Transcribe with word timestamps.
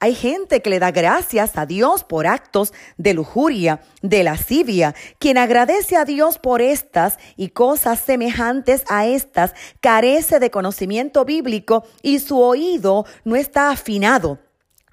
Hay 0.00 0.14
gente 0.14 0.62
que 0.62 0.70
le 0.70 0.78
da 0.78 0.92
gracias 0.92 1.58
a 1.58 1.66
Dios 1.66 2.04
por 2.04 2.28
actos 2.28 2.72
de 2.98 3.14
lujuria, 3.14 3.80
de 4.00 4.22
lascivia. 4.22 4.94
Quien 5.18 5.38
agradece 5.38 5.96
a 5.96 6.04
Dios 6.04 6.38
por 6.38 6.62
estas 6.62 7.18
y 7.36 7.48
cosas 7.48 7.98
semejantes 7.98 8.84
a 8.88 9.06
estas 9.06 9.54
carece 9.80 10.38
de 10.38 10.50
conocimiento 10.50 11.24
bíblico 11.24 11.84
y 12.00 12.20
su 12.20 12.38
oído 12.38 13.06
no 13.24 13.34
está 13.34 13.70
afinado 13.70 14.38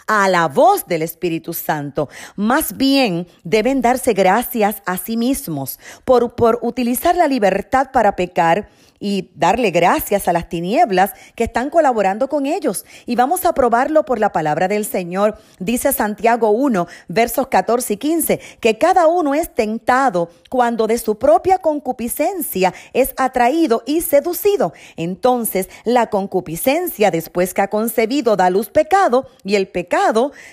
a 0.07 0.29
la 0.29 0.47
voz 0.47 0.85
del 0.87 1.01
Espíritu 1.01 1.53
Santo. 1.53 2.09
Más 2.35 2.77
bien 2.77 3.27
deben 3.43 3.81
darse 3.81 4.13
gracias 4.13 4.81
a 4.85 4.97
sí 4.97 5.17
mismos 5.17 5.79
por, 6.03 6.35
por 6.35 6.59
utilizar 6.61 7.15
la 7.15 7.27
libertad 7.27 7.91
para 7.91 8.15
pecar 8.15 8.69
y 8.99 9.29
darle 9.35 9.71
gracias 9.71 10.27
a 10.27 10.33
las 10.33 10.49
tinieblas 10.49 11.11
que 11.35 11.43
están 11.43 11.69
colaborando 11.69 12.29
con 12.29 12.45
ellos. 12.45 12.85
Y 13.05 13.15
vamos 13.15 13.45
a 13.45 13.53
probarlo 13.53 14.05
por 14.05 14.19
la 14.19 14.31
palabra 14.31 14.67
del 14.67 14.85
Señor. 14.85 15.37
Dice 15.59 15.91
Santiago 15.91 16.49
1, 16.51 16.87
versos 17.07 17.47
14 17.47 17.93
y 17.93 17.97
15, 17.97 18.39
que 18.59 18.77
cada 18.77 19.07
uno 19.07 19.33
es 19.35 19.53
tentado 19.53 20.29
cuando 20.49 20.87
de 20.87 20.97
su 20.97 21.17
propia 21.17 21.59
concupiscencia 21.59 22.73
es 22.93 23.13
atraído 23.17 23.83
y 23.85 24.01
seducido. 24.01 24.73
Entonces 24.95 25.69
la 25.83 26.09
concupiscencia 26.09 27.11
después 27.11 27.53
que 27.53 27.61
ha 27.61 27.69
concebido 27.69 28.35
da 28.35 28.49
luz 28.49 28.69
pecado 28.69 29.27
y 29.43 29.55
el 29.55 29.67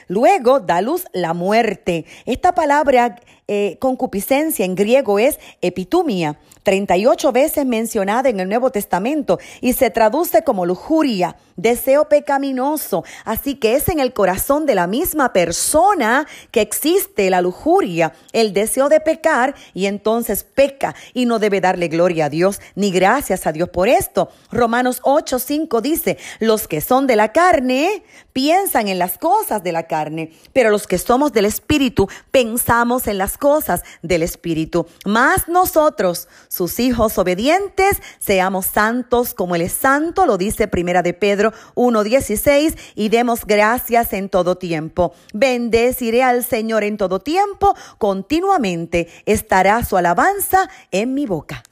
luego 0.08 0.60
da 0.60 0.80
luz 0.80 1.04
la 1.12 1.34
muerte. 1.34 2.04
Esta 2.26 2.54
palabra 2.54 3.20
eh, 3.54 3.76
concupiscencia 3.80 4.64
en 4.64 4.74
griego 4.74 5.18
es 5.18 5.38
epitumia, 5.60 6.38
38 6.62 7.32
veces 7.32 7.66
mencionada 7.66 8.30
en 8.30 8.40
el 8.40 8.48
Nuevo 8.48 8.70
Testamento 8.70 9.38
y 9.60 9.74
se 9.74 9.90
traduce 9.90 10.42
como 10.42 10.64
lujuria, 10.64 11.36
deseo 11.56 12.08
pecaminoso. 12.08 13.04
Así 13.26 13.56
que 13.56 13.74
es 13.74 13.91
en 13.91 14.00
el 14.00 14.14
corazón 14.14 14.64
de 14.64 14.74
la 14.74 14.86
misma 14.86 15.34
persona 15.34 16.26
que 16.50 16.62
existe 16.62 17.28
la 17.28 17.42
lujuria, 17.42 18.14
el 18.32 18.54
deseo 18.54 18.88
de 18.88 19.00
pecar 19.00 19.54
y 19.74 19.84
entonces 19.84 20.44
peca 20.44 20.94
y 21.12 21.26
no 21.26 21.38
debe 21.38 21.60
darle 21.60 21.88
gloria 21.88 22.26
a 22.26 22.30
Dios 22.30 22.60
ni 22.74 22.91
gracias 22.91 23.46
a 23.46 23.52
Dios 23.52 23.68
por 23.68 23.88
esto. 23.88 24.30
Romanos 24.50 25.00
8, 25.02 25.38
5 25.38 25.80
dice, 25.82 26.16
los 26.38 26.68
que 26.68 26.80
son 26.80 27.06
de 27.06 27.16
la 27.16 27.32
carne 27.32 28.02
piensan 28.32 28.88
en 28.88 28.98
las 28.98 29.18
cosas 29.18 29.62
de 29.62 29.72
la 29.72 29.86
carne, 29.86 30.32
pero 30.52 30.70
los 30.70 30.86
que 30.86 30.98
somos 30.98 31.32
del 31.32 31.44
Espíritu 31.44 32.08
pensamos 32.30 33.06
en 33.06 33.18
las 33.18 33.36
cosas 33.42 33.82
del 34.03 34.22
Espíritu. 34.22 34.86
Más 35.04 35.48
nosotros, 35.48 36.28
sus 36.47 36.78
hijos 36.78 37.19
obedientes, 37.19 38.00
seamos 38.20 38.66
santos 38.66 39.34
como 39.34 39.56
Él 39.56 39.62
es 39.62 39.72
santo, 39.72 40.26
lo 40.26 40.38
dice 40.38 40.69
Primera 40.69 41.03
de 41.03 41.12
Pedro 41.12 41.53
1.16, 41.75 42.78
y 42.94 43.08
demos 43.08 43.44
gracias 43.44 44.12
en 44.12 44.28
todo 44.28 44.54
tiempo. 44.58 45.12
Bendeciré 45.34 46.22
al 46.22 46.44
Señor 46.44 46.84
en 46.84 46.97
todo 46.97 47.19
tiempo, 47.19 47.75
continuamente 47.98 49.08
estará 49.26 49.84
su 49.84 49.97
alabanza 49.97 50.70
en 50.92 51.12
mi 51.12 51.26
boca. 51.26 51.64